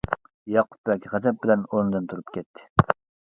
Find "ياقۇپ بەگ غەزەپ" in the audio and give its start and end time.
0.53-1.37